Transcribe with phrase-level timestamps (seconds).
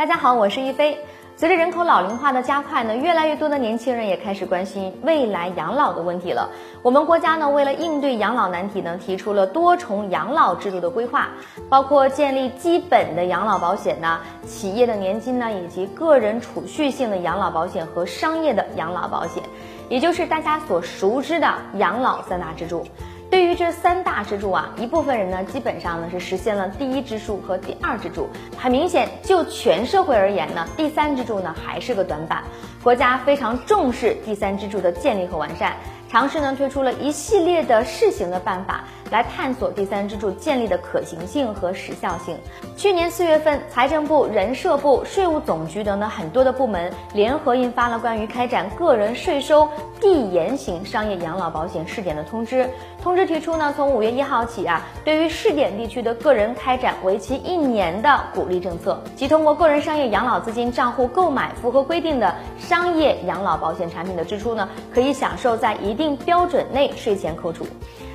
[0.00, 0.98] 大家好，我是一飞。
[1.36, 6.48] 随着人口老龄化的加快呢，越来越多的年轻人也开始关心未来养老的问题了。
[6.82, 11.28] 我们国家呢，为了应对养老难题呢，提出了多重养老制度的规划，
[11.68, 19.42] 包括建立基本的养老保险呢、企业的年金呢，以及个人储蓄性的养老保险和商业的养老保险，
[19.90, 22.86] 也就是大家所熟知的养老三大支柱。
[23.30, 28.28] 对于这三大支柱啊，一部分人呢，基本上呢是实现了第一支柱和第二支柱。
[28.58, 32.42] 很明显，就全社会而言呢，第三支柱呢还是个短板。
[32.82, 35.76] 国家非常重视第三支柱的建立和完善。
[36.10, 38.82] 尝试呢推出了一系列的试行的办法，
[39.12, 42.36] 来探索第三支柱建立的可行性和时效性。
[42.76, 49.68] 去年四月份，财政部、人社部、税务总局等等很多的部门联合印发了关于开展个人税收
[50.00, 52.68] 递延型商业养老保险试点的通知。
[53.00, 67.66] 通知提出呢，从五月一号起啊，对于试点地区的个人开展为期一年的鼓励政策，即通过个人商业养老资金账户购买符合规定的商业养老保险产品的支出呢，可以享受在一定标准内税前扣除，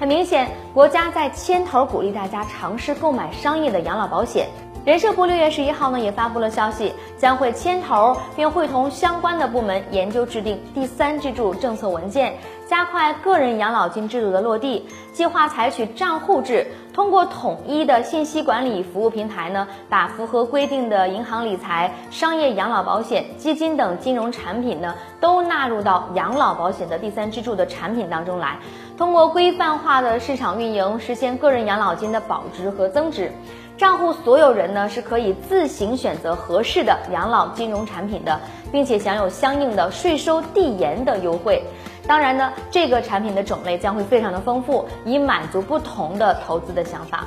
[0.00, 4.48] 很明显，国家在牵头鼓励大家尝试购买商业的养老保险。
[4.86, 12.34] 人社部六月十一号呢也发布了消息，将会牵头并会同相关的部门研究制定第三支柱政策文件，
[12.68, 14.86] 加快个人养老金制度的落地。
[15.12, 28.58] 计划采取账户制，通过统一的信息管理服务平台呢，把符合规定的银行理财、商业养老保险、基金等金融产品呢，都纳入到养老保险的第三支柱的产品当中来。
[28.98, 33.32] 通过规范化的市场运营，实现个人养老金的保值和增值。
[33.78, 38.40] 账户所有人呢是可以自行选择合适的养老金融产品的，
[38.72, 41.62] 并且享有相应的税收递延的优惠。
[42.06, 47.24] 当然呢，这个产品的种类将会非常的丰富，以满足不同的投资的想法。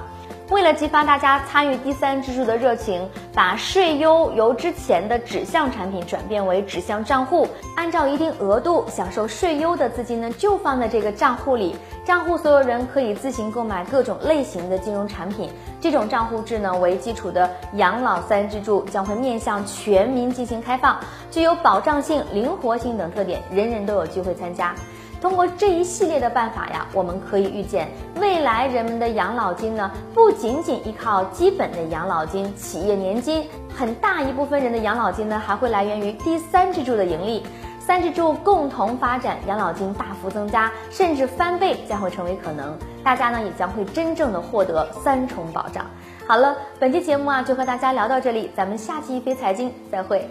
[0.49, 11.75] 为了激发大家参与第三支柱的热情，把税优由之前的指向产品转变为指向账户，按照一定额度享受税优的资金呢，就放在这个账户里。
[12.03, 15.51] 账户所有人可以自行购买各种类型的金融产品。
[15.79, 24.73] 这种账户制呢为基础的养老三支柱将会面向全民进行开放，具有保障性、灵活性等特点，人人都有机会参加。
[25.21, 37.43] 通过这一系列的办法呀，我们可以预见，未来人们的养老金呢，不仅仅依靠基本的养老金、企业年金，很大一部分人的养老金呢，还会来源于第三支柱的盈利。
[37.79, 42.77] 三支柱共同发展，养老金大幅增加，甚至翻倍将会成为可能。
[43.03, 45.85] 大家呢，也将会真正的获得三重保障。
[46.27, 50.29] 好了，本期节目啊，就和大家聊到这里，咱们下期一飞财经再会。